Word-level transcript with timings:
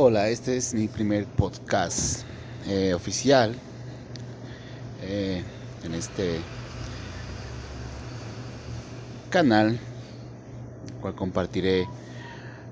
Hola, 0.00 0.28
este 0.28 0.56
es 0.56 0.74
mi 0.74 0.86
primer 0.86 1.26
podcast 1.26 2.22
eh, 2.68 2.94
oficial 2.94 3.52
eh, 5.02 5.42
en 5.82 5.92
este 5.92 6.38
canal, 9.28 9.76
cual 11.00 11.16
compartiré 11.16 11.84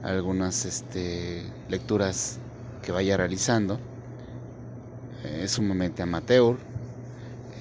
algunas 0.04 0.64
este, 0.66 1.42
lecturas 1.68 2.38
que 2.84 2.92
vaya 2.92 3.16
realizando. 3.16 3.80
Eh, 5.24 5.40
es 5.42 5.58
un 5.58 5.66
momento 5.66 6.04
amateur. 6.04 6.56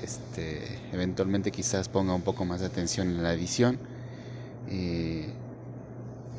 Este, 0.03 0.61
eventualmente 0.93 1.49
quizás 1.49 1.89
ponga 1.89 2.13
un 2.13 2.21
poco 2.21 2.45
más 2.45 2.59
de 2.59 2.67
atención 2.67 3.07
en 3.07 3.23
la 3.23 3.33
edición. 3.33 3.79
Y, 4.69 5.23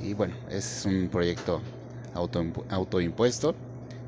y 0.00 0.14
bueno, 0.14 0.36
es 0.48 0.84
un 0.86 1.08
proyecto 1.08 1.60
auto, 2.16 2.44
autoimpuesto 2.70 3.54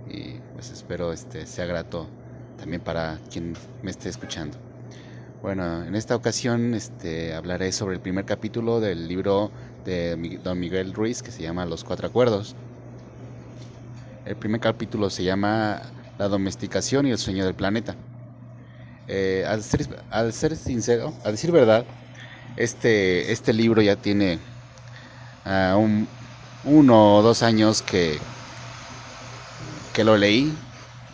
y 0.08 0.40
pues 0.54 0.70
espero 0.70 1.12
este 1.12 1.46
sea 1.46 1.66
grato 1.66 2.08
también 2.58 2.80
para 2.80 3.18
quien 3.30 3.54
me 3.82 3.90
esté 3.90 4.08
escuchando. 4.08 4.56
Bueno, 5.42 5.84
en 5.84 5.94
esta 5.94 6.16
ocasión 6.16 6.74
este, 6.74 7.34
hablaré 7.34 7.70
sobre 7.70 7.94
el 7.94 8.00
primer 8.00 8.24
capítulo 8.24 8.80
del 8.80 9.06
libro 9.06 9.52
de 9.84 10.40
Don 10.42 10.58
Miguel 10.58 10.92
Ruiz 10.92 11.22
que 11.22 11.30
se 11.30 11.42
llama 11.42 11.64
Los 11.64 11.84
Cuatro 11.84 12.08
Acuerdos. 12.08 12.56
El 14.26 14.34
primer 14.36 14.60
capítulo 14.60 15.10
se 15.10 15.22
llama 15.22 15.82
La 16.18 16.26
domesticación 16.28 17.06
y 17.06 17.12
el 17.12 17.18
sueño 17.18 17.44
del 17.44 17.54
planeta. 17.54 17.94
Eh, 19.06 19.44
al, 19.46 19.62
ser, 19.62 19.88
al, 20.10 20.32
ser, 20.32 20.56
sincero, 20.56 21.14
a 21.24 21.30
decir 21.30 21.52
verdad, 21.52 21.86
este, 22.56 23.32
este 23.32 23.52
libro 23.52 23.80
ya 23.80 23.96
tiene 23.96 24.38
uh, 25.46 25.78
un, 25.78 26.08
uno 26.64 27.16
o 27.16 27.22
dos 27.22 27.42
años 27.42 27.82
que, 27.82 28.20
que 29.92 30.04
lo 30.04 30.16
leí, 30.16 30.52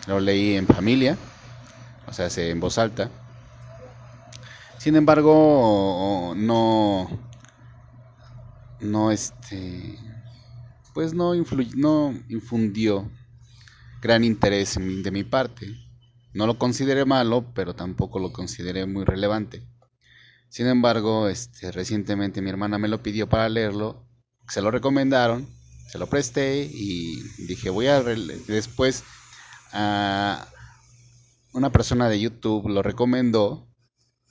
lo 0.06 0.20
leí 0.20 0.56
en 0.56 0.67
familia, 0.67 1.17
o 2.06 2.12
sea, 2.12 2.28
en 2.36 2.61
voz 2.61 2.78
alta. 2.78 3.11
Sin 4.78 4.97
embargo, 4.97 6.34
no, 6.36 7.09
no 8.81 9.11
este, 9.11 9.98
pues 10.92 11.14
no, 11.14 11.33
no 11.77 12.14
infundió 12.29 13.11
gran 14.03 14.25
interés 14.25 14.77
de 14.77 15.11
mi 15.11 15.25
parte. 15.25 15.75
No 16.34 16.47
lo 16.47 16.58
consideré 16.58 17.05
malo, 17.05 17.47
pero 17.55 17.75
tampoco 17.75 18.19
lo 18.19 18.33
consideré 18.33 18.86
muy 18.86 19.05
relevante. 19.05 19.62
Sin 20.51 20.67
embargo, 20.67 21.29
este, 21.29 21.73
recientemente 21.73 22.42
mi 22.42 22.51
hermana 22.51 22.77
me 22.79 22.89
lo 22.89 23.03
pidió 23.03 23.29
para 23.29 23.48
leerlo 23.48 24.03
se 24.48 24.62
lo 24.62 24.70
recomendaron, 24.70 25.48
se 25.89 25.98
lo 25.98 26.09
presté 26.09 26.69
y 26.73 27.23
dije, 27.47 27.70
voy 27.70 27.87
a... 27.87 28.03
Después 28.03 29.05
a 29.73 30.48
una 31.53 31.70
persona 31.70 32.09
de 32.09 32.20
YouTube 32.20 32.69
lo 32.69 32.83
recomendó 32.83 33.69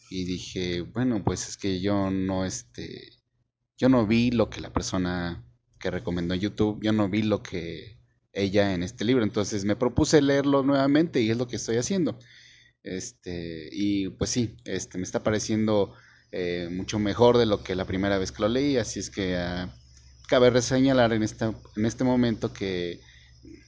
y 0.10 0.26
dije, 0.26 0.82
bueno, 0.82 1.24
pues 1.24 1.48
es 1.48 1.58
que 1.58 1.82
yo 1.82 2.12
no, 2.12 2.46
este, 2.46 3.10
yo 3.78 3.90
no 3.90 4.06
vi 4.06 4.32
lo 4.32 4.50
que 4.50 4.62
la 4.62 4.72
persona 4.72 5.44
que 5.80 5.90
recomendó 5.90 6.36
YouTube, 6.36 6.80
yo 6.84 6.94
no 6.94 7.10
vi 7.10 7.24
lo 7.24 7.42
que 7.42 8.00
ella 8.32 8.74
en 8.74 8.84
este 8.84 9.06
libro, 9.06 9.24
entonces 9.24 9.66
me 9.66 9.76
propuse 9.76 10.22
leerlo 10.22 10.64
nuevamente 10.64 11.22
y 11.22 11.30
es 11.30 11.38
lo 11.38 11.48
que 11.48 11.56
estoy 11.56 11.78
haciendo. 11.78 12.20
Este, 12.84 13.70
y 13.72 14.10
pues 14.10 14.30
sí, 14.30 14.58
este, 14.66 14.98
me 14.98 15.04
está 15.04 15.24
pareciendo 15.24 15.94
eh, 16.32 16.70
mucho 16.72 17.00
mejor 17.00 17.38
de 17.38 17.46
lo 17.46 17.64
que 17.64 17.76
la 17.76 17.86
primera 17.86 18.18
vez 18.18 18.32
que 18.32 18.42
lo 18.42 18.50
leí, 18.50 18.78
así 18.78 19.00
es 19.00 19.10
que... 19.10 19.36
Uh, 19.36 19.83
cabe 20.28 20.62
señalar 20.62 21.14
en, 21.14 21.24
esta, 21.24 21.54
en 21.76 21.86
este 21.86 22.04
momento 22.04 22.54
que, 22.54 23.00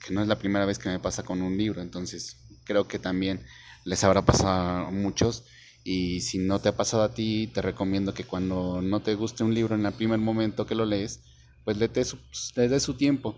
que, 0.05 0.13
no 0.13 0.21
es 0.21 0.27
la 0.27 0.37
primera 0.37 0.65
vez 0.65 0.79
que 0.79 0.89
me 0.89 0.99
pasa 0.99 1.23
con 1.23 1.41
un 1.41 1.57
libro, 1.57 1.81
entonces 1.81 2.37
creo 2.65 2.87
que 2.87 2.99
también 2.99 3.45
les 3.83 4.03
habrá 4.03 4.23
pasado 4.23 4.87
a 4.87 4.91
muchos 4.91 5.45
y 5.83 6.21
si 6.21 6.39
no 6.39 6.59
te 6.59 6.69
ha 6.69 6.75
pasado 6.75 7.03
a 7.03 7.13
ti, 7.13 7.47
te 7.53 7.61
recomiendo 7.61 8.13
que 8.13 8.23
cuando 8.23 8.81
no 8.81 9.01
te 9.01 9.13
guste 9.15 9.43
un 9.43 9.53
libro 9.53 9.75
en 9.75 9.85
el 9.85 9.93
primer 9.93 10.19
momento 10.19 10.65
que 10.65 10.75
lo 10.75 10.85
lees, 10.85 11.21
pues 11.63 11.77
le 11.77 11.87
des 11.87 12.07
su, 12.07 12.17
su 12.79 12.93
tiempo, 12.95 13.37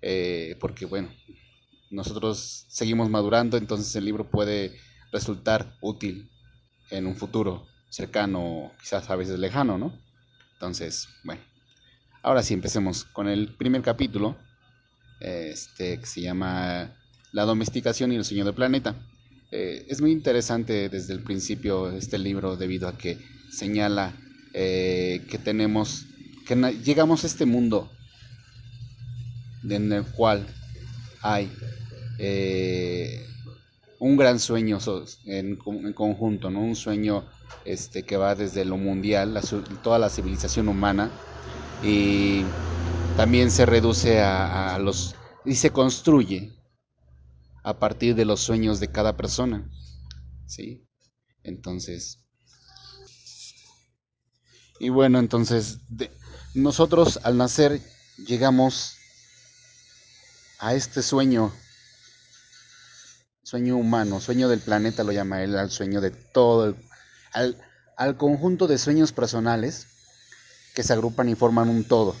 eh, 0.00 0.56
porque 0.58 0.86
bueno, 0.86 1.10
nosotros 1.90 2.64
seguimos 2.68 3.10
madurando, 3.10 3.58
entonces 3.58 3.94
el 3.94 4.06
libro 4.06 4.30
puede 4.30 4.78
resultar 5.12 5.76
útil 5.82 6.30
en 6.90 7.06
un 7.06 7.16
futuro 7.16 7.66
cercano, 7.90 8.72
quizás 8.80 9.10
a 9.10 9.16
veces 9.16 9.38
lejano, 9.38 9.76
¿no? 9.76 9.92
Entonces, 10.54 11.08
bueno. 11.24 11.51
Ahora 12.24 12.44
sí, 12.44 12.54
empecemos 12.54 13.02
con 13.04 13.28
el 13.28 13.48
primer 13.48 13.82
capítulo, 13.82 14.36
este, 15.18 15.98
que 15.98 16.06
se 16.06 16.20
llama 16.20 16.88
La 17.32 17.42
domesticación 17.42 18.12
y 18.12 18.16
el 18.16 18.24
sueño 18.24 18.44
del 18.44 18.54
planeta. 18.54 18.94
Eh, 19.50 19.86
es 19.88 20.00
muy 20.00 20.12
interesante 20.12 20.88
desde 20.88 21.14
el 21.14 21.20
principio 21.24 21.90
este 21.90 22.18
libro 22.18 22.56
debido 22.56 22.86
a 22.86 22.96
que 22.96 23.18
señala 23.50 24.14
eh, 24.54 25.26
que 25.28 25.38
tenemos, 25.38 26.06
que 26.46 26.54
llegamos 26.84 27.24
a 27.24 27.26
este 27.26 27.44
mundo 27.44 27.90
en 29.68 29.92
el 29.92 30.04
cual 30.04 30.46
hay 31.22 31.50
eh, 32.18 33.26
un 33.98 34.16
gran 34.16 34.38
sueño 34.38 34.78
en, 35.26 35.56
conjunto, 35.56 36.50
¿no? 36.50 36.60
un 36.60 36.76
sueño 36.76 37.24
este, 37.64 38.04
que 38.04 38.16
va 38.16 38.36
desde 38.36 38.64
lo 38.64 38.76
mundial, 38.76 39.40
toda 39.82 39.98
la 39.98 40.08
civilización 40.08 40.68
humana, 40.68 41.10
y 41.82 42.44
también 43.16 43.50
se 43.50 43.66
reduce 43.66 44.20
a, 44.20 44.78
los 44.78 45.14
y 45.44 45.56
se 45.56 45.70
construye 45.70 46.56
a 47.64 47.78
partir 47.78 48.14
de 48.14 48.24
los 48.24 48.40
sueños 48.40 48.80
de 48.80 48.88
cada 48.88 49.16
persona. 49.16 49.68
¿Sí? 50.46 50.86
Entonces 51.42 52.20
y 54.78 54.88
bueno, 54.88 55.18
entonces 55.18 55.78
nosotros 56.54 57.20
al 57.22 57.36
nacer 57.36 57.80
llegamos 58.26 58.96
a 60.58 60.74
este 60.74 61.02
sueño 61.02 61.52
sueño 63.42 63.76
humano, 63.76 64.20
sueño 64.20 64.48
del 64.48 64.60
planeta 64.60 65.04
lo 65.04 65.12
llama 65.12 65.42
él, 65.42 65.58
al 65.58 65.70
sueño 65.70 66.00
de 66.00 66.10
todo 66.10 66.74
al, 67.32 67.62
al 67.96 68.16
conjunto 68.16 68.66
de 68.66 68.78
sueños 68.78 69.12
personales 69.12 69.86
que 70.74 70.82
se 70.82 70.92
agrupan 70.92 71.28
y 71.28 71.34
forman 71.34 71.68
un 71.68 71.84
todo, 71.84 72.16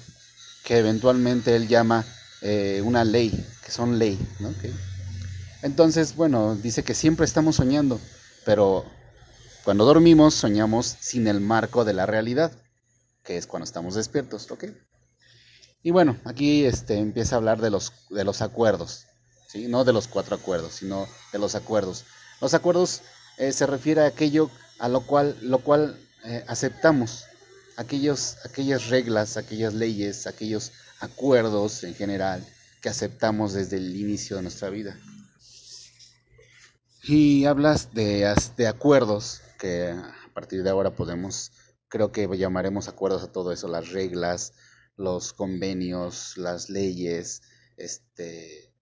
que 0.64 0.78
eventualmente 0.78 1.56
él 1.56 1.68
llama 1.68 2.04
eh, 2.40 2.82
una 2.84 3.04
ley, 3.04 3.46
que 3.64 3.70
son 3.70 3.98
ley. 3.98 4.18
Entonces, 5.62 6.16
bueno, 6.16 6.56
dice 6.56 6.82
que 6.82 6.94
siempre 6.94 7.24
estamos 7.24 7.56
soñando, 7.56 8.00
pero 8.44 8.84
cuando 9.64 9.84
dormimos 9.84 10.34
soñamos 10.34 10.96
sin 11.00 11.28
el 11.28 11.40
marco 11.40 11.84
de 11.84 11.94
la 11.94 12.06
realidad, 12.06 12.52
que 13.22 13.36
es 13.36 13.46
cuando 13.46 13.64
estamos 13.64 13.94
despiertos. 13.94 14.48
Y 15.82 15.90
bueno, 15.90 16.16
aquí 16.24 16.64
este, 16.64 16.98
empieza 16.98 17.36
a 17.36 17.38
hablar 17.38 17.60
de 17.60 17.70
los, 17.70 17.92
de 18.10 18.24
los 18.24 18.42
acuerdos, 18.42 19.06
¿sí? 19.48 19.68
no 19.68 19.84
de 19.84 19.92
los 19.92 20.08
cuatro 20.08 20.36
acuerdos, 20.36 20.74
sino 20.74 21.06
de 21.32 21.38
los 21.38 21.54
acuerdos. 21.54 22.04
Los 22.40 22.54
acuerdos 22.54 23.02
eh, 23.38 23.52
se 23.52 23.66
refiere 23.66 24.02
a 24.02 24.06
aquello 24.06 24.50
a 24.78 24.88
lo 24.88 25.02
cual, 25.02 25.36
lo 25.42 25.60
cual 25.60 25.96
eh, 26.24 26.44
aceptamos, 26.48 27.24
aquellos, 27.76 28.36
aquellas 28.44 28.88
reglas, 28.88 29.36
aquellas 29.36 29.74
leyes, 29.74 30.26
aquellos 30.26 30.72
acuerdos 31.00 31.84
en 31.84 31.94
general 31.94 32.46
que 32.80 32.88
aceptamos 32.88 33.52
desde 33.54 33.76
el 33.76 33.96
inicio 33.96 34.36
de 34.36 34.42
nuestra 34.42 34.70
vida. 34.70 34.98
Y 37.04 37.44
hablas 37.46 37.92
de, 37.94 38.32
de 38.56 38.66
acuerdos 38.66 39.40
que 39.58 39.90
a 39.90 40.34
partir 40.34 40.62
de 40.62 40.70
ahora 40.70 40.94
podemos, 40.94 41.52
creo 41.88 42.12
que 42.12 42.28
llamaremos 42.36 42.88
acuerdos 42.88 43.22
a 43.22 43.32
todo 43.32 43.52
eso, 43.52 43.68
las 43.68 43.90
reglas, 43.90 44.52
los 44.96 45.32
convenios, 45.32 46.36
las 46.36 46.70
leyes, 46.70 47.42
este, 47.76 48.72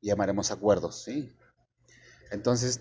llamaremos 0.00 0.50
acuerdos, 0.50 1.02
¿sí? 1.02 1.32
Entonces, 2.30 2.80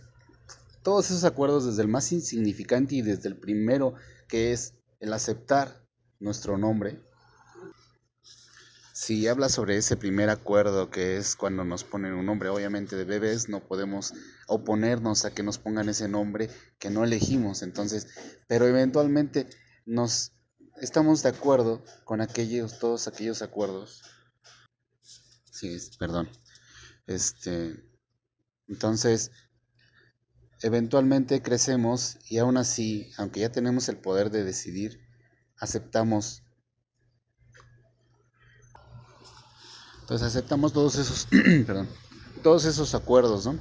todos 0.84 1.06
esos 1.10 1.24
acuerdos, 1.24 1.66
desde 1.66 1.82
el 1.82 1.88
más 1.88 2.12
insignificante 2.12 2.96
y 2.96 3.02
desde 3.02 3.30
el 3.30 3.38
primero, 3.38 3.96
que 4.28 4.54
es 4.54 4.74
el 5.00 5.14
aceptar 5.14 5.86
nuestro 6.20 6.58
nombre. 6.58 7.02
Si 8.94 9.28
habla 9.28 9.48
sobre 9.48 9.78
ese 9.78 9.96
primer 9.96 10.30
acuerdo 10.30 10.90
que 10.90 11.18
es 11.18 11.36
cuando 11.36 11.64
nos 11.64 11.86
ponen 11.86 12.14
un 12.14 12.26
nombre, 12.26 12.50
obviamente 12.50 12.98
de 12.98 13.06
bebés 13.06 13.48
no 13.48 13.66
podemos 13.66 14.14
oponernos 14.48 15.24
a 15.24 15.34
que 15.34 15.42
nos 15.42 15.58
pongan 15.58 15.88
ese 15.88 16.10
nombre 16.10 16.50
que 16.80 16.90
no 16.90 17.06
elegimos, 17.06 17.62
entonces, 17.62 18.08
pero 18.48 18.68
eventualmente 18.68 19.50
nos 19.86 20.34
estamos 20.82 21.24
de 21.24 21.30
acuerdo 21.30 21.84
con 22.04 22.20
aquellos, 22.20 22.80
todos 22.80 23.08
aquellos 23.08 23.42
acuerdos. 23.42 24.02
Sí, 25.52 25.78
perdón. 25.98 26.30
Este, 27.08 27.84
entonces, 28.68 29.32
Eventualmente 30.62 31.42
crecemos 31.42 32.18
y 32.30 32.38
aún 32.38 32.58
así, 32.58 33.12
aunque 33.18 33.42
ya 33.42 33.50
tenemos 33.50 33.88
el 33.90 33.98
poder 33.98 34.30
de 34.30 34.44
decidir, 34.44 35.00
aceptamos 35.58 36.44
Entonces 40.10 40.30
aceptamos 40.30 40.74
todos 40.74 40.96
esos, 40.96 41.28
perdón, 41.68 41.88
todos 42.42 42.66
esos 42.66 42.96
acuerdos, 42.96 43.46
¿no? 43.46 43.60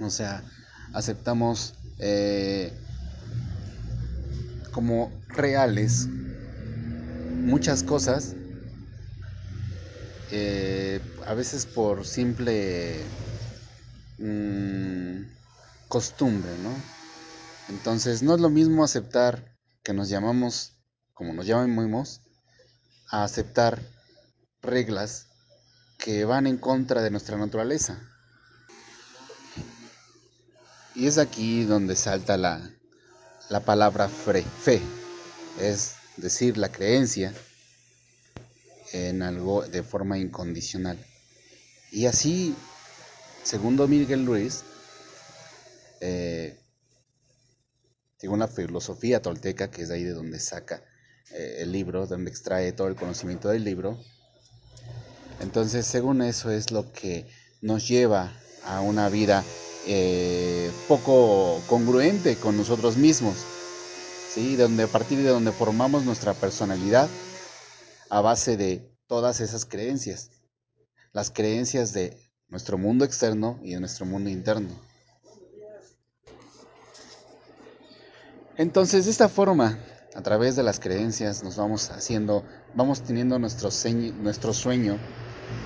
O 0.00 0.10
sea, 0.10 0.44
aceptamos 0.92 1.72
eh, 1.98 2.78
como 4.70 5.10
reales 5.28 6.08
muchas 7.46 7.82
cosas, 7.82 8.34
eh, 10.30 11.00
a 11.24 11.32
veces 11.32 11.64
por 11.64 12.04
simple 12.04 13.00
mmm, 14.18 15.22
costumbre, 15.88 16.56
¿no? 16.58 16.74
Entonces 17.68 18.22
no 18.22 18.34
es 18.34 18.40
lo 18.40 18.50
mismo 18.50 18.84
aceptar 18.84 19.56
que 19.82 19.92
nos 19.92 20.08
llamamos 20.08 20.76
como 21.16 21.32
nos 21.32 21.46
llamamos 21.46 22.20
a 23.10 23.24
aceptar 23.24 23.80
reglas 24.60 25.28
que 25.98 26.26
van 26.26 26.46
en 26.46 26.58
contra 26.58 27.00
de 27.02 27.10
nuestra 27.10 27.38
naturaleza. 27.38 27.98
Y 30.94 31.06
es 31.06 31.16
aquí 31.16 31.64
donde 31.64 31.96
salta 31.96 32.36
la, 32.36 32.70
la 33.48 33.60
palabra 33.60 34.08
fe, 34.08 34.82
es 35.58 35.94
decir, 36.16 36.58
la 36.58 36.70
creencia 36.70 37.32
en 38.92 39.22
algo 39.22 39.66
de 39.66 39.82
forma 39.82 40.18
incondicional. 40.18 40.98
Y 41.90 42.06
así, 42.06 42.54
segundo 43.42 43.88
Miguel 43.88 44.26
Ruiz, 44.26 44.64
eh, 46.00 46.58
según 48.18 48.38
la 48.38 48.48
filosofía 48.48 49.22
tolteca, 49.22 49.70
que 49.70 49.82
es 49.82 49.88
de 49.88 49.94
ahí 49.94 50.04
de 50.04 50.12
donde 50.12 50.40
saca 50.40 50.82
eh, 51.32 51.58
el 51.60 51.72
libro, 51.72 52.06
donde 52.06 52.30
extrae 52.30 52.72
todo 52.72 52.88
el 52.88 52.96
conocimiento 52.96 53.48
del 53.48 53.64
libro, 53.64 53.98
entonces 55.40 55.86
según 55.86 56.22
eso 56.22 56.50
es 56.50 56.70
lo 56.70 56.92
que 56.92 57.26
nos 57.60 57.86
lleva 57.88 58.32
a 58.64 58.80
una 58.80 59.08
vida 59.08 59.44
eh, 59.86 60.70
poco 60.88 61.62
congruente 61.68 62.36
con 62.36 62.56
nosotros 62.56 62.96
mismos, 62.96 63.36
¿sí? 64.32 64.56
donde 64.56 64.84
a 64.84 64.88
partir 64.88 65.18
de 65.18 65.28
donde 65.28 65.52
formamos 65.52 66.04
nuestra 66.04 66.34
personalidad 66.34 67.08
a 68.10 68.20
base 68.20 68.56
de 68.56 68.90
todas 69.06 69.40
esas 69.40 69.64
creencias, 69.64 70.30
las 71.12 71.30
creencias 71.30 71.92
de 71.92 72.16
nuestro 72.48 72.78
mundo 72.78 73.04
externo 73.04 73.58
y 73.62 73.72
de 73.72 73.80
nuestro 73.80 74.06
mundo 74.06 74.30
interno. 74.30 74.70
Entonces, 78.58 79.04
de 79.04 79.10
esta 79.10 79.28
forma, 79.28 79.78
a 80.14 80.22
través 80.22 80.56
de 80.56 80.62
las 80.62 80.80
creencias, 80.80 81.42
nos 81.42 81.56
vamos 81.56 81.90
haciendo, 81.90 82.42
vamos 82.74 83.02
teniendo 83.02 83.38
nuestro, 83.38 83.68
nuestro 84.22 84.52
sueño 84.54 84.98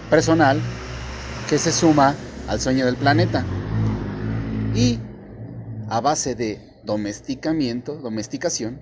personal 0.08 0.60
que 1.48 1.58
se 1.58 1.72
suma 1.72 2.16
al 2.48 2.60
sueño 2.60 2.84
del 2.87 2.96
planeta. 2.96 3.44
Y 4.75 4.98
a 5.88 6.00
base 6.00 6.34
de 6.34 6.60
domesticamiento, 6.84 7.96
domesticación, 7.96 8.81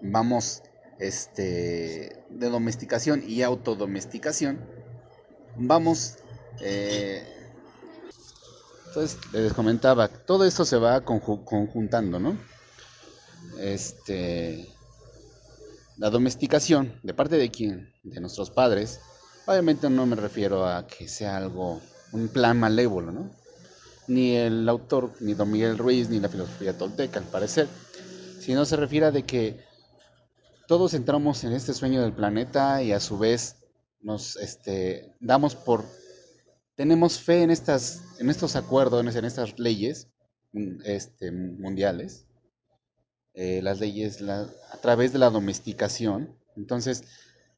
vamos 0.00 0.62
este, 0.98 2.24
de 2.30 2.48
domesticación 2.48 3.22
y 3.26 3.42
autodomesticación, 3.42 4.60
vamos, 5.56 6.16
eh, 6.60 7.22
entonces 8.96 9.18
les 9.34 9.52
comentaba, 9.52 10.08
todo 10.08 10.46
esto 10.46 10.64
se 10.64 10.78
va 10.78 11.02
conjuntando, 11.02 12.18
¿no? 12.18 12.38
Este, 13.60 14.66
la 15.98 16.08
domesticación, 16.08 16.98
de 17.02 17.12
parte 17.12 17.36
de 17.36 17.50
quién, 17.50 17.92
de 18.04 18.22
nuestros 18.22 18.48
padres, 18.48 19.00
obviamente 19.44 19.90
no 19.90 20.06
me 20.06 20.16
refiero 20.16 20.66
a 20.66 20.86
que 20.86 21.08
sea 21.08 21.36
algo, 21.36 21.82
un 22.12 22.28
plan 22.28 22.58
malévolo, 22.58 23.12
¿no? 23.12 23.30
Ni 24.08 24.34
el 24.34 24.66
autor, 24.66 25.12
ni 25.20 25.34
don 25.34 25.50
Miguel 25.50 25.76
Ruiz, 25.76 26.08
ni 26.08 26.18
la 26.18 26.30
filosofía 26.30 26.78
tolteca, 26.78 27.18
al 27.18 27.26
parecer, 27.26 27.68
sino 28.40 28.64
se 28.64 28.76
refiere 28.76 29.06
a 29.06 29.10
de 29.10 29.24
que 29.24 29.62
todos 30.66 30.94
entramos 30.94 31.44
en 31.44 31.52
este 31.52 31.74
sueño 31.74 32.00
del 32.00 32.14
planeta 32.14 32.82
y 32.82 32.92
a 32.92 33.00
su 33.00 33.18
vez 33.18 33.56
nos 34.00 34.36
este, 34.36 35.14
damos 35.20 35.54
por 35.54 35.84
tenemos 36.76 37.18
fe 37.18 37.42
en 37.42 37.50
estas 37.50 38.02
en 38.20 38.30
estos 38.30 38.54
acuerdos 38.54 39.16
en 39.16 39.24
estas 39.24 39.58
leyes 39.58 40.08
mm, 40.52 40.82
este, 40.84 41.32
mundiales. 41.32 42.26
Eh, 43.34 43.60
las 43.62 43.80
leyes 43.80 44.22
a 44.22 44.80
través 44.80 45.12
de 45.12 45.18
la 45.18 45.30
domesticación. 45.30 46.38
Entonces 46.56 47.04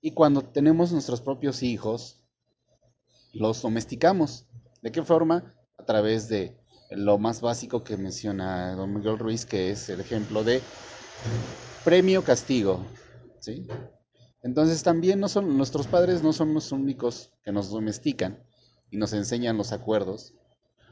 y 0.00 0.12
cuando 0.12 0.42
tenemos 0.42 0.92
nuestros 0.92 1.20
propios 1.20 1.62
hijos 1.62 2.24
los 3.32 3.60
domesticamos. 3.60 4.46
De 4.80 4.92
qué 4.92 5.02
forma 5.02 5.54
a 5.76 5.84
través 5.84 6.28
de 6.28 6.56
lo 6.90 7.18
más 7.18 7.40
básico 7.40 7.82
que 7.82 7.96
menciona 7.96 8.74
don 8.74 8.94
Miguel 8.94 9.18
Ruiz 9.18 9.44
que 9.44 9.70
es 9.72 9.88
el 9.88 10.00
ejemplo 10.00 10.44
de 10.44 10.62
premio 11.84 12.22
castigo, 12.22 12.86
¿sí? 13.40 13.66
Entonces 14.42 14.82
también 14.84 15.18
no 15.18 15.28
son, 15.28 15.56
nuestros 15.56 15.88
padres 15.88 16.22
no 16.22 16.32
son 16.32 16.54
los 16.54 16.70
únicos 16.70 17.32
que 17.42 17.50
nos 17.50 17.70
domestican 17.70 18.38
y 18.90 18.96
nos 18.96 19.12
enseñan 19.12 19.56
los 19.56 19.72
acuerdos, 19.72 20.34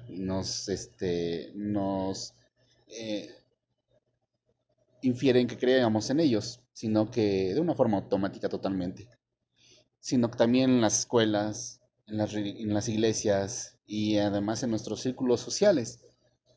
nos, 0.09 0.69
este, 0.69 1.53
nos 1.55 2.35
eh, 2.89 3.35
infieren 5.03 5.47
que 5.47 5.59
creamos 5.59 6.11
en 6.11 6.21
ellos, 6.21 6.61
sino 6.73 7.11
que 7.11 7.55
de 7.55 7.61
una 7.61 7.75
forma 7.75 7.99
automática 7.99 8.49
totalmente, 8.49 9.09
sino 10.01 10.31
que 10.31 10.39
también 10.39 10.71
en 10.71 10.81
las 10.81 11.01
escuelas, 11.01 11.81
en 12.07 12.19
las, 12.19 12.35
en 12.35 12.73
las 12.73 12.89
iglesias 12.89 13.79
y 13.87 14.19
además 14.19 14.63
en 14.63 14.71
nuestros 14.71 15.01
círculos 15.01 15.41
sociales, 15.41 16.01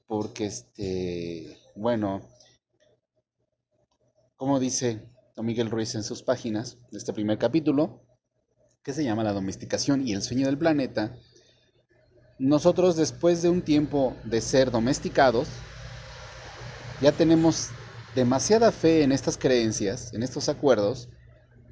porque 0.07 0.45
este, 0.45 1.57
bueno, 1.75 2.21
como 4.35 4.59
dice 4.59 5.09
don 5.35 5.45
Miguel 5.45 5.69
Ruiz 5.69 5.95
en 5.95 6.03
sus 6.03 6.23
páginas 6.23 6.77
de 6.91 6.97
este 6.97 7.13
primer 7.13 7.37
capítulo, 7.37 8.01
que 8.83 8.93
se 8.93 9.03
llama 9.03 9.23
La 9.23 9.33
domesticación 9.33 10.07
y 10.07 10.13
el 10.13 10.21
sueño 10.21 10.47
del 10.47 10.57
planeta, 10.57 11.15
nosotros 12.39 12.95
después 12.95 13.41
de 13.41 13.49
un 13.49 13.61
tiempo 13.61 14.15
de 14.23 14.41
ser 14.41 14.71
domesticados, 14.71 15.47
ya 17.01 17.11
tenemos 17.11 17.69
demasiada 18.15 18.71
fe 18.71 19.03
en 19.03 19.11
estas 19.11 19.37
creencias, 19.37 20.13
en 20.13 20.23
estos 20.23 20.49
acuerdos, 20.49 21.09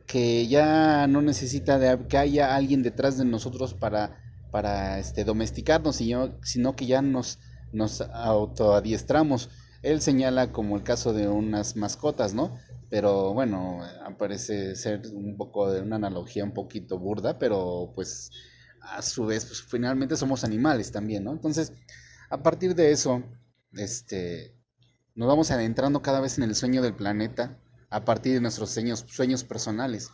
que 0.05 0.47
ya 0.47 1.07
no 1.07 1.21
necesita 1.21 1.79
de 1.79 2.07
que 2.07 2.17
haya 2.17 2.55
alguien 2.55 2.83
detrás 2.83 3.17
de 3.17 3.25
nosotros 3.25 3.73
para, 3.73 4.21
para 4.51 4.99
este, 4.99 5.23
domesticarnos, 5.23 5.97
sino, 5.97 6.35
sino 6.43 6.75
que 6.75 6.85
ya 6.85 7.01
nos, 7.01 7.39
nos 7.73 8.01
autoadiestramos 8.01 9.49
él 9.81 10.01
señala 10.01 10.51
como 10.51 10.75
el 10.75 10.83
caso 10.83 11.13
de 11.13 11.27
unas 11.27 11.75
mascotas, 11.75 12.33
¿no? 12.33 12.57
Pero 12.89 13.33
bueno, 13.33 13.79
parece 14.17 14.75
ser 14.75 15.01
un 15.13 15.37
poco 15.37 15.71
de 15.71 15.81
una 15.81 15.97
analogía 15.97 16.43
un 16.43 16.53
poquito 16.53 16.97
burda, 16.97 17.37
pero 17.37 17.91
pues 17.95 18.31
a 18.81 19.01
su 19.01 19.25
vez, 19.25 19.45
pues, 19.45 19.61
finalmente 19.61 20.15
somos 20.15 20.43
animales 20.43 20.91
también, 20.91 21.23
¿no? 21.23 21.31
Entonces, 21.31 21.73
a 22.29 22.41
partir 22.41 22.75
de 22.75 22.91
eso, 22.91 23.23
este, 23.73 24.55
nos 25.15 25.27
vamos 25.27 25.51
adentrando 25.51 26.01
cada 26.01 26.19
vez 26.19 26.37
en 26.37 26.43
el 26.43 26.55
sueño 26.55 26.81
del 26.81 26.93
planeta 26.95 27.57
a 27.89 28.05
partir 28.05 28.33
de 28.33 28.41
nuestros 28.41 28.71
sueños, 28.71 29.05
sueños 29.07 29.43
personales, 29.43 30.09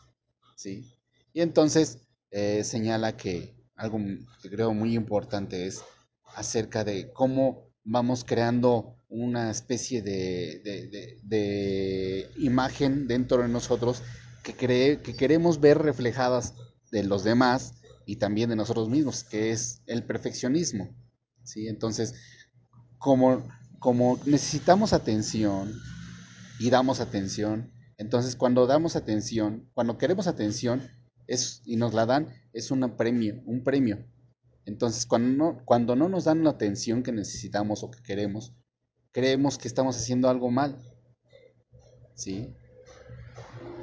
¿sí? 0.56 0.94
Y 1.34 1.42
entonces 1.42 2.00
eh, 2.32 2.64
señala 2.64 3.18
que 3.18 3.56
algo 3.76 4.00
que 4.42 4.50
creo 4.50 4.74
muy 4.74 4.96
importante 4.96 5.66
es 5.66 5.84
acerca 6.36 6.84
de 6.84 7.12
cómo 7.12 7.74
vamos 7.84 8.24
creando 8.24 8.96
una 9.10 9.52
especie 9.52 10.02
de, 10.02 11.20
imagen 12.38 13.08
dentro 13.08 13.42
de 13.42 13.48
nosotros 13.48 14.02
que, 14.44 14.54
que 14.54 15.16
queremos 15.16 15.60
ver 15.60 15.80
reflejadas 15.80 16.54
de 16.92 17.04
los 17.04 17.24
demás 17.24 17.74
y 18.06 18.18
también 18.18 18.50
de 18.50 18.56
nosotros 18.56 18.90
mismos, 18.90 19.24
que 19.24 19.52
es 19.52 19.82
el 19.86 20.04
perfeccionismo. 20.04 20.90
¿sí? 21.44 21.68
Entonces, 21.68 22.16
como, 22.98 23.48
como 23.80 24.20
necesitamos 24.26 24.94
atención 24.94 25.74
y 26.60 26.70
damos 26.70 27.00
atención, 27.00 27.72
entonces 27.98 28.36
cuando 28.36 28.68
damos 28.68 28.96
atención, 28.96 29.70
cuando 29.74 29.98
queremos 29.98 30.28
atención 30.28 30.82
es, 31.28 31.62
y 31.66 31.76
nos 31.78 31.94
la 31.94 32.06
dan, 32.06 32.30
es 32.54 32.72
un 32.72 32.98
premio, 32.98 33.42
un 33.46 33.64
premio. 33.64 34.06
Entonces, 34.66 35.06
cuando 35.06 35.30
no, 35.30 35.66
cuando 35.66 35.96
no 35.96 36.10
nos 36.10 36.24
dan 36.24 36.44
la 36.44 36.52
atención 36.52 37.04
que 37.04 37.12
necesitamos 37.12 37.84
o 37.84 37.92
que 37.92 38.02
queremos, 38.02 38.54
creemos 39.12 39.58
que 39.58 39.68
estamos 39.68 39.98
haciendo 39.98 40.30
algo 40.30 40.52
mal. 40.52 40.78
¿Sí? 42.16 42.54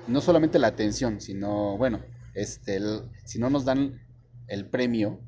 No 0.06 0.20
solamente 0.20 0.58
la 0.58 0.68
atención, 0.68 1.20
sino, 1.20 1.76
bueno, 1.76 2.00
este, 2.34 2.80
si 3.24 3.38
no 3.38 3.50
nos 3.50 3.64
dan 3.64 4.00
el 4.50 4.68
premio, 4.68 5.20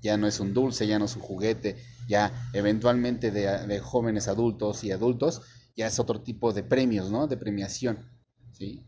ya 0.00 0.16
no 0.16 0.26
es 0.26 0.40
un 0.40 0.54
dulce, 0.54 0.86
ya 0.86 0.98
no 0.98 1.04
es 1.04 1.16
un 1.16 1.22
juguete, 1.22 1.76
ya 2.08 2.32
eventualmente 2.52 3.30
de, 3.30 3.66
de 3.66 3.80
jóvenes 3.80 4.28
adultos 4.28 4.84
y 4.84 4.92
adultos, 4.92 5.42
ya 5.76 5.88
es 5.88 5.98
otro 5.98 6.22
tipo 6.22 6.52
de 6.52 6.62
premios, 6.62 7.10
¿no? 7.10 7.26
De 7.26 7.36
premiación, 7.36 8.10
¿sí? 8.52 8.86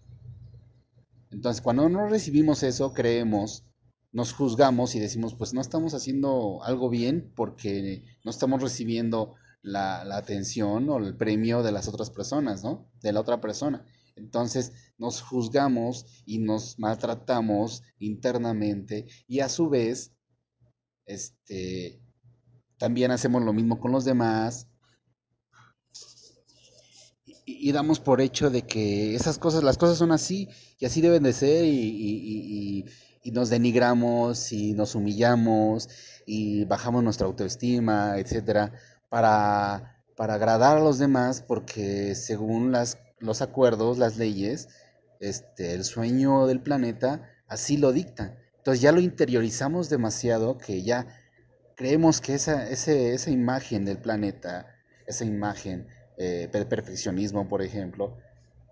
Entonces, 1.30 1.62
cuando 1.62 1.88
no 1.88 2.08
recibimos 2.08 2.62
eso, 2.62 2.92
creemos, 2.92 3.64
nos 4.12 4.32
juzgamos 4.32 4.94
y 4.94 5.00
decimos, 5.00 5.34
pues 5.34 5.52
no 5.52 5.60
estamos 5.60 5.94
haciendo 5.94 6.62
algo 6.64 6.88
bien 6.88 7.32
porque 7.36 8.04
no 8.24 8.30
estamos 8.30 8.62
recibiendo 8.62 9.34
la, 9.62 10.04
la 10.04 10.16
atención 10.16 10.88
o 10.88 10.98
el 10.98 11.16
premio 11.16 11.62
de 11.62 11.72
las 11.72 11.88
otras 11.88 12.10
personas, 12.10 12.64
¿no? 12.64 12.88
De 13.02 13.12
la 13.12 13.20
otra 13.20 13.40
persona. 13.40 13.84
Entonces 14.16 14.72
nos 14.98 15.22
juzgamos 15.22 16.22
y 16.26 16.38
nos 16.38 16.78
maltratamos 16.78 17.82
internamente 17.98 19.06
y 19.26 19.40
a 19.40 19.48
su 19.48 19.68
vez, 19.68 20.12
este, 21.06 22.00
también 22.78 23.10
hacemos 23.10 23.42
lo 23.42 23.52
mismo 23.52 23.80
con 23.80 23.92
los 23.92 24.04
demás. 24.04 24.66
Y, 27.44 27.72
damos 27.72 27.98
por 27.98 28.20
hecho 28.20 28.48
de 28.48 28.62
que 28.62 29.14
esas 29.14 29.38
cosas, 29.38 29.64
las 29.64 29.76
cosas 29.76 29.98
son 29.98 30.12
así 30.12 30.48
y 30.78 30.86
así 30.86 31.00
deben 31.00 31.24
de 31.24 31.32
ser 31.32 31.64
y, 31.64 32.86
y 33.22 33.30
nos 33.32 33.50
denigramos 33.50 34.52
y 34.52 34.72
nos 34.72 34.94
humillamos 34.94 35.88
y 36.26 36.64
bajamos 36.64 37.02
nuestra 37.02 37.26
autoestima, 37.26 38.18
etcétera, 38.18 38.72
para, 39.08 40.04
para 40.16 40.34
agradar 40.34 40.78
a 40.78 40.80
los 40.80 40.98
demás 40.98 41.42
porque 41.42 42.14
según 42.14 42.72
las, 42.72 42.98
los 43.20 43.42
acuerdos, 43.42 43.98
las 43.98 44.16
leyes, 44.16 44.68
este, 45.20 45.74
el 45.74 45.84
sueño 45.84 46.46
del 46.46 46.60
planeta 46.60 47.30
así 47.46 47.76
lo 47.76 47.92
dicta. 47.92 48.36
Entonces 48.58 48.80
ya 48.82 48.92
lo 48.92 49.00
interiorizamos 49.00 49.88
demasiado 49.88 50.58
que 50.58 50.82
ya 50.82 51.06
creemos 51.76 52.20
que 52.20 52.34
esa, 52.34 52.68
esa 52.68 53.30
imagen 53.30 53.84
del 53.84 53.98
planeta, 53.98 54.74
esa 55.06 55.24
imagen 55.24 55.86
eh, 56.18 56.48
perfeccionismo, 56.52 57.48
por 57.48 57.62
ejemplo, 57.62 58.18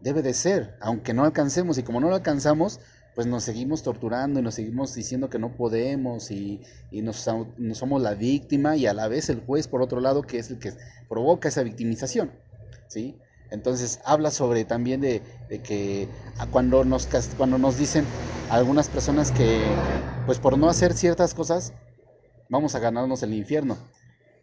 debe 0.01 0.23
de 0.23 0.35
ser, 0.35 0.77
aunque 0.81 1.15
no 1.15 1.25
alcancemos, 1.25 1.79
y 1.79 1.83
como 1.83 2.01
no 2.01 2.09
lo 2.09 2.15
alcanzamos, 2.15 2.81
pues 3.15 3.27
nos 3.27 3.43
seguimos 3.43 3.83
torturando 3.83 4.39
y 4.39 4.43
nos 4.43 4.55
seguimos 4.55 4.95
diciendo 4.95 5.29
que 5.29 5.39
no 5.39 5.57
podemos 5.57 6.31
y, 6.31 6.61
y 6.91 7.03
nos, 7.03 7.17
somos 7.17 8.03
la 8.03 8.15
víctima 8.15 8.77
y 8.77 8.87
a 8.87 8.95
la 8.95 9.09
vez 9.09 9.29
el 9.29 9.41
juez, 9.41 9.67
por 9.67 9.83
otro 9.83 10.01
lado, 10.01 10.23
que 10.23 10.39
es 10.39 10.51
el 10.51 10.59
que 10.59 10.73
provoca 11.09 11.49
esa 11.49 11.63
victimización, 11.63 12.31
¿sí? 12.87 13.17
Entonces 13.51 14.01
habla 14.05 14.31
sobre 14.31 14.65
también 14.65 15.01
de, 15.01 15.23
que 15.65 16.09
cuando 16.51 16.85
nos, 16.85 17.09
cuando 17.37 17.59
nos 17.59 17.79
dicen 17.79 18.05
algunas 18.51 18.89
personas 18.89 19.31
que, 19.33 19.63
pues 20.27 20.39
por 20.39 20.59
no 20.59 20.69
hacer 20.69 20.93
ciertas 20.93 21.35
cosas, 21.35 21.73
vamos 22.49 22.75
a 22.75 22.79
ganarnos 22.79 23.23
el 23.23 23.35
infierno. 23.35 23.79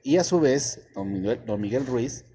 Y 0.03 0.17
a 0.17 0.23
su 0.23 0.39
vez, 0.39 0.81
don 0.93 1.11
Miguel, 1.11 1.85
Ruiz, 1.85 2.25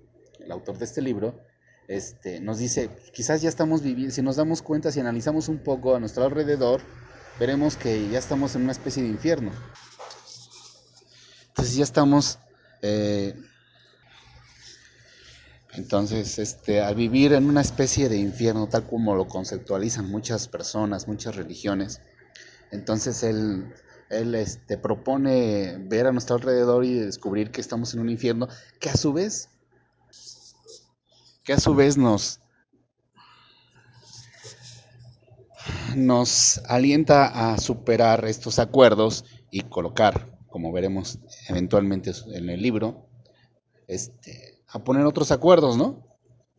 el 0.41 0.51
autor 0.51 0.79
de 0.79 0.85
este 0.85 1.03
libro, 1.03 1.41
este, 1.89 2.41
nos 2.41 2.59
dice, 2.59 2.89
quizás 3.13 3.43
ya 3.43 3.49
estamos 3.49 3.83
viviendo, 3.83 4.15
si 4.15 4.23
nos 4.23 4.37
damos 4.37 4.63
cuenta, 4.63 4.93
si 4.93 5.01
analizamos 5.01 5.49
un 5.49 5.59
poco 5.59 5.95
a 5.95 6.01
nuestro 6.01 6.25
alrededor, 6.25 6.81
veremos 7.39 7.77
que 7.77 8.09
ya 8.09 8.19
estamos 8.19 8.55
en 8.55 8.63
una 8.63 8.73
especie 8.73 9.03
de 9.03 9.09
infierno. 9.09 9.51
Entonces 11.49 11.77
ya 11.77 11.85
estamos, 11.85 12.39
eh, 12.83 13.35
entonces, 15.75 16.39
este, 16.39 16.81
al 16.81 16.95
vivir 16.95 17.33
en 17.33 17.47
una 17.47 17.61
especie 17.61 18.09
de 18.09 18.19
infierno, 18.19 18.69
tal 18.69 18.87
como 18.87 19.15
lo 19.15 19.29
conceptualizan 19.29 20.11
muchas 20.11 20.49
personas, 20.49 21.09
muchas 21.09 21.37
religiones, 21.37 22.01
entonces 22.71 23.23
él 23.23 23.73
él 24.11 24.35
este, 24.35 24.77
propone 24.77 25.79
ver 25.79 26.07
a 26.07 26.13
nuestro 26.13 26.37
alrededor 26.37 26.85
y 26.85 26.95
descubrir 26.95 27.51
que 27.51 27.61
estamos 27.61 27.95
en 27.95 28.01
un 28.01 28.11
infierno 28.11 28.49
que 28.81 28.91
a 28.91 28.97
su 28.97 29.13
vez, 29.13 29.49
que 31.45 31.53
a 31.53 31.61
su 31.61 31.75
vez 31.75 31.97
nos, 31.97 32.41
nos 35.95 36.59
alienta 36.67 37.53
a 37.53 37.59
superar 37.59 38.25
estos 38.25 38.59
acuerdos 38.59 39.25
y 39.51 39.63
colocar, 39.63 40.37
como 40.49 40.73
veremos 40.73 41.21
eventualmente 41.49 42.13
en 42.35 42.51
el 42.51 42.61
libro, 42.61 43.07
este, 43.87 44.50
a 44.73 44.79
poner 44.85 45.05
otros 45.07 45.33
acuerdos, 45.33 45.77
¿no? 45.77 46.07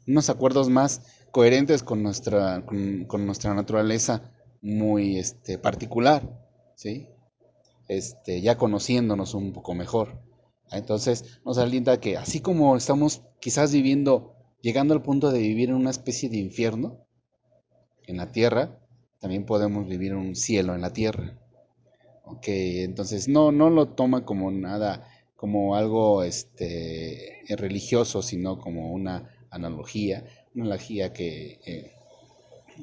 Unos 0.07 0.29
acuerdos 0.29 0.69
más 0.69 1.01
coherentes 1.31 1.83
con 1.83 2.03
nuestra, 2.03 2.65
con, 2.65 3.25
nuestra 3.25 3.53
naturaleza 3.53 4.31
muy 4.61 5.17
este, 5.17 5.57
particular, 5.57 6.21
¿sí? 6.75 7.07
Este, 7.87 8.41
ya 8.41 8.57
conociéndonos 8.57 9.33
un 9.33 9.53
poco 9.53 9.73
mejor. 9.73 10.21
Entonces 10.71 11.39
nos 11.45 11.57
alienta 11.57 11.99
que 11.99 12.17
así 12.17 12.39
como 12.39 12.75
estamos 12.77 13.23
quizás 13.39 13.71
viviendo, 13.71 14.33
llegando 14.61 14.93
al 14.93 15.01
punto 15.01 15.31
de 15.31 15.39
vivir 15.39 15.69
en 15.69 15.75
una 15.75 15.89
especie 15.89 16.29
de 16.29 16.37
infierno 16.37 17.05
en 18.07 18.17
la 18.17 18.31
tierra, 18.31 18.79
también 19.19 19.45
podemos 19.45 19.87
vivir 19.87 20.11
en 20.11 20.17
un 20.17 20.35
cielo 20.35 20.73
en 20.73 20.81
la 20.81 20.93
tierra. 20.93 21.37
Ok, 22.23 22.47
entonces 22.47 23.27
no, 23.27 23.51
no 23.51 23.69
lo 23.69 23.89
toma 23.89 24.25
como 24.25 24.51
nada, 24.51 25.07
como 25.41 25.75
algo 25.75 26.21
este, 26.21 27.39
religioso, 27.57 28.21
sino 28.21 28.59
como 28.59 28.91
una 28.91 29.27
analogía, 29.49 30.23
una 30.53 30.65
analogía 30.65 31.13
que, 31.13 31.59
eh, 31.65 31.93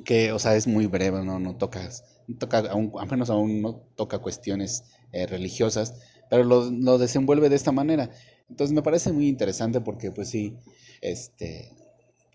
que 0.05 0.33
o 0.33 0.41
sea, 0.41 0.57
es 0.57 0.67
muy 0.67 0.87
breve, 0.87 1.25
no, 1.25 1.39
no 1.39 1.55
tocas, 1.57 2.03
toca, 2.41 2.59
aún, 2.69 2.93
al 2.99 3.09
menos 3.09 3.31
aún 3.31 3.63
no 3.63 3.77
toca 3.95 4.19
cuestiones 4.19 4.83
eh, 5.13 5.29
religiosas, 5.29 5.95
pero 6.29 6.43
lo, 6.43 6.69
lo, 6.69 6.99
desenvuelve 6.99 7.49
de 7.49 7.55
esta 7.55 7.71
manera. 7.71 8.11
Entonces 8.51 8.75
me 8.75 8.83
parece 8.83 9.13
muy 9.13 9.29
interesante 9.29 9.81
porque 9.81 10.11
pues 10.11 10.29
sí, 10.29 10.57
este, 11.01 11.71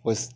pues 0.03 0.29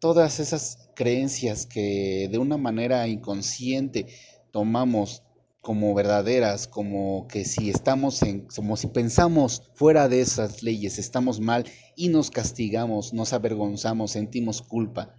todas 0.00 0.40
esas 0.40 0.90
creencias 0.96 1.64
que 1.64 2.28
de 2.28 2.38
una 2.38 2.56
manera 2.56 3.06
inconsciente 3.06 4.08
tomamos 4.50 5.22
como 5.66 5.94
verdaderas, 5.94 6.68
como 6.68 7.26
que 7.26 7.44
si 7.44 7.70
estamos 7.70 8.22
en, 8.22 8.46
como 8.46 8.76
si 8.76 8.86
pensamos 8.86 9.64
fuera 9.74 10.08
de 10.08 10.20
esas 10.20 10.62
leyes, 10.62 10.96
estamos 10.96 11.40
mal 11.40 11.64
y 11.96 12.08
nos 12.08 12.30
castigamos, 12.30 13.12
nos 13.12 13.32
avergonzamos, 13.32 14.12
sentimos 14.12 14.62
culpa. 14.62 15.12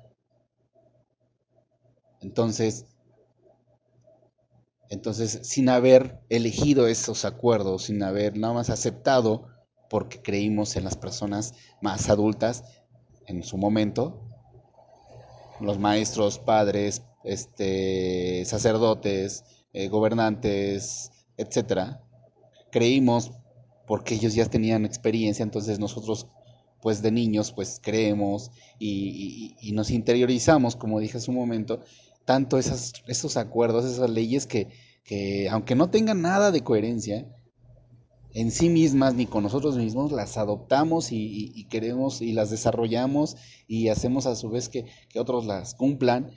Entonces, 2.22 2.86
entonces, 4.88 5.42
sin 5.44 5.68
haber 5.68 6.18
elegido 6.30 6.88
esos 6.88 7.26
acuerdos, 7.26 7.84
sin 7.84 8.02
haber 8.02 8.38
nada 8.38 8.54
más 8.54 8.70
aceptado, 8.70 9.50
porque 9.90 10.22
creímos 10.22 10.78
en 10.78 10.86
las 10.86 10.96
personas 10.96 11.56
más 11.82 12.10
adultas 12.10 12.64
en 13.26 13.44
su 13.44 13.58
momento, 13.58 14.22
los 15.60 15.78
maestros, 15.78 16.40
padres, 16.40 17.02
este, 17.26 18.46
sacerdotes, 18.46 19.44
eh, 19.78 19.90
gobernantes, 19.90 21.12
etcétera, 21.38 22.02
creímos 22.72 23.32
porque 23.86 24.16
ellos 24.16 24.34
ya 24.34 24.46
tenían 24.46 24.86
experiencia, 24.86 25.44
entonces 25.44 25.80
nosotros 25.80 26.28
pues 26.82 27.02
de 27.02 27.12
niños 27.12 27.52
pues 27.52 27.80
creemos 27.82 28.52
y, 28.80 29.56
nos 29.74 29.92
interiorizamos, 29.92 30.76
como 30.76 31.00
dije 31.00 31.18
hace 31.18 31.32
un 31.32 31.38
momento, 31.38 31.82
tanto 32.26 32.58
esas, 32.58 32.94
esos 33.08 33.38
acuerdos, 33.38 33.86
esas 33.86 34.10
leyes 34.10 34.48
que, 34.48 34.68
que, 35.04 35.48
aunque 35.50 35.76
no 35.76 35.90
tengan 35.90 36.22
nada 36.22 36.52
de 36.52 36.64
coherencia 36.64 37.28
en 38.34 38.52
sí 38.52 38.70
mismas 38.70 39.16
ni 39.16 39.26
con 39.26 39.44
nosotros 39.44 39.78
mismos, 39.78 40.12
las 40.12 40.38
adoptamos 40.38 41.12
y, 41.12 41.66
queremos 41.70 42.22
y 42.22 42.34
las 42.34 42.50
desarrollamos 42.50 43.36
y 43.68 43.90
hacemos 43.90 44.26
a 44.28 44.36
su 44.36 44.50
vez 44.50 44.70
que, 44.70 44.86
otros 45.16 45.46
las 45.46 45.74
cumplan. 45.74 46.32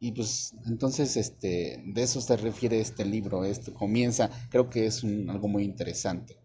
Y 0.00 0.12
pues 0.12 0.54
entonces 0.66 1.16
este, 1.16 1.82
de 1.86 2.02
eso 2.02 2.20
se 2.20 2.36
refiere 2.36 2.80
este 2.80 3.04
libro, 3.04 3.44
esto 3.44 3.74
comienza, 3.74 4.30
creo 4.50 4.70
que 4.70 4.86
es 4.86 5.02
un, 5.02 5.28
algo 5.28 5.48
muy 5.48 5.64
interesante. 5.64 6.36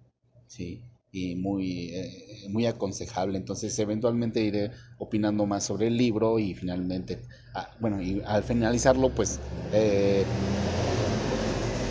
Sí 0.48 0.82
y 1.14 1.36
muy, 1.36 1.92
eh, 1.94 2.48
muy 2.50 2.66
aconsejable. 2.66 3.38
Entonces, 3.38 3.78
eventualmente 3.78 4.42
iré 4.42 4.72
opinando 4.98 5.46
más 5.46 5.64
sobre 5.64 5.88
el 5.88 5.96
libro 5.96 6.40
y 6.40 6.56
finalmente, 6.56 7.20
ah, 7.54 7.70
bueno, 7.80 8.02
y 8.02 8.22
al 8.26 8.44
finalizarlo, 8.44 9.10
pues 9.10 9.40
eh, 9.72 10.26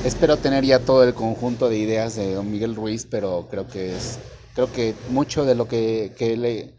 espero 0.05 0.37
tener 0.37 0.65
ya 0.65 0.81
todo 0.81 1.05
el 1.05 1.15
conjunto 1.15 1.69
de 1.69 1.79
ideas 1.79 2.17
de 2.17 2.35
don 2.35 2.51
Miguel 2.51 2.75
Ruiz, 2.75 3.07
pero 3.09 3.47
creo 3.49 3.69
que 3.69 3.97
es, 3.97 4.19
creo 4.57 4.71
que 4.73 4.93
mucho 5.11 5.45
de 5.45 5.55
lo 5.55 5.69
que, 5.69 6.13
que 6.19 6.37
le, 6.37 6.75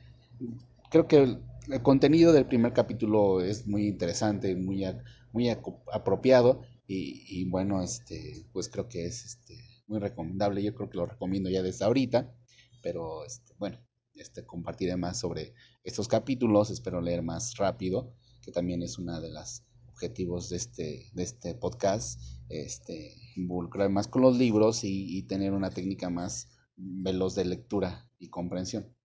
creo 0.89 1.07
que 1.07 1.37
el, 1.69 1.81
contenido 1.81 2.33
del 2.33 2.45
primer 2.45 2.73
capítulo 2.73 3.41
es 3.41 3.67
muy 3.67 3.87
interesante, 3.87 4.55
muy, 4.55 4.83
muy 5.31 5.49
apropiado 5.49 6.61
y, 6.87 7.25
y 7.27 7.49
bueno, 7.49 7.81
este, 7.81 8.45
pues 8.51 8.69
creo 8.69 8.87
que 8.87 9.05
es 9.05 9.25
este 9.25 9.73
muy 9.87 9.99
recomendable. 9.99 10.63
Yo 10.63 10.73
creo 10.73 10.89
que 10.89 10.97
lo 10.97 11.05
recomiendo 11.05 11.49
ya 11.49 11.61
desde 11.61 11.85
ahorita, 11.85 12.33
pero 12.81 13.25
este, 13.25 13.53
bueno, 13.57 13.79
este, 14.15 14.45
compartiré 14.45 14.95
más 14.97 15.19
sobre 15.19 15.53
estos 15.83 16.07
capítulos. 16.07 16.69
Espero 16.69 17.01
leer 17.01 17.21
más 17.21 17.55
rápido, 17.57 18.13
que 18.41 18.51
también 18.51 18.81
es 18.81 18.97
uno 18.97 19.19
de 19.21 19.31
los 19.31 19.63
objetivos 19.87 20.49
de 20.49 20.57
este, 20.57 21.09
de 21.13 21.23
este 21.23 21.55
podcast. 21.55 22.19
Este, 22.49 23.15
involucrar 23.35 23.89
más 23.89 24.07
con 24.07 24.21
los 24.21 24.37
libros 24.37 24.83
y, 24.83 25.17
y 25.17 25.23
tener 25.23 25.53
una 25.53 25.69
técnica 25.69 26.09
más 26.09 26.49
veloz 26.75 27.35
de 27.35 27.45
lectura 27.45 28.09
y 28.19 28.29
comprensión. 28.29 28.95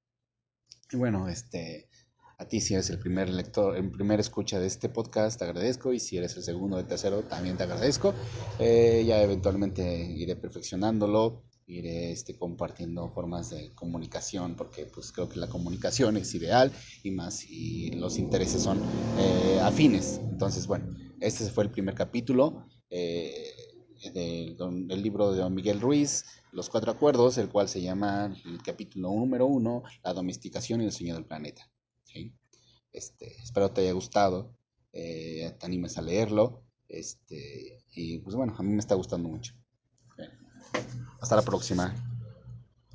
Y 0.91 0.97
bueno, 0.97 1.29
este, 1.29 1.89
A 2.41 2.47
ti 2.47 2.61
si 2.61 2.75
eres 2.75 2.89
el 2.91 3.01
primer 3.01 3.29
lector, 3.31 3.77
el 3.77 3.91
primer 3.91 4.21
escucha 4.21 4.61
de 4.61 4.69
este 4.69 4.89
podcast, 4.89 5.41
te 5.41 5.45
agradezco. 5.45 5.93
Y 5.93 5.99
si 5.99 6.19
eres 6.19 6.37
el 6.37 6.45
segundo 6.45 6.79
el 6.79 6.87
tercero, 6.87 7.23
también 7.23 7.57
te 7.57 7.65
agradezco. 7.65 8.15
Eh, 8.61 9.05
ya 9.05 9.21
eventualmente 9.21 9.83
iré 10.05 10.37
perfeccionándolo, 10.37 11.43
iré 11.67 12.13
este, 12.13 12.39
compartiendo 12.39 13.11
formas 13.11 13.51
de 13.51 13.75
comunicación, 13.75 14.55
porque 14.55 14.85
pues 14.85 15.11
creo 15.11 15.29
que 15.29 15.41
la 15.41 15.49
comunicación 15.49 16.17
es 16.17 16.33
ideal 16.33 16.71
y 17.03 17.11
más 17.11 17.39
si 17.39 17.91
los 17.91 18.19
intereses 18.19 18.63
son 18.63 18.81
eh, 19.19 19.59
afines. 19.61 20.21
Entonces, 20.31 20.69
bueno, 20.69 20.97
este 21.21 21.45
fue 21.51 21.65
el 21.65 21.71
primer 21.73 21.97
capítulo. 21.97 22.69
Eh, 22.89 23.53
del, 24.15 25.03
libro 25.03 25.33
de 25.33 25.41
Don 25.41 25.53
Miguel 25.53 25.81
Ruiz, 25.81 26.25
Los 26.53 26.71
Cuatro 26.71 26.93
Acuerdos, 26.93 27.37
el 27.37 27.49
cual 27.49 27.69
se 27.69 27.83
llama 27.83 28.33
el 28.45 28.63
capítulo 28.63 29.09
número 29.09 29.47
uno, 29.47 29.83
La 30.05 30.13
domesticación 30.13 30.81
y 30.81 30.85
el 30.85 30.93
sueño 30.93 31.15
del 31.15 31.25
planeta. 31.25 31.69
Este, 32.93 33.43
espero 33.43 33.71
te 33.71 33.83
haya 33.83 33.93
gustado, 33.93 34.57
eh, 34.93 35.55
te 35.59 35.67
animes 35.67 35.99
a 35.99 36.03
leerlo. 36.03 36.63
Este, 36.89 37.85
y 37.93 38.19
pues 38.19 38.35
bueno, 38.35 38.55
a 38.59 38.63
mí 38.63 38.73
me 38.73 38.81
está 38.81 38.95
gustando 38.95 39.29
mucho. 39.29 39.55
Hasta 41.21 41.37
la 41.37 41.43
próxima. 41.43 41.95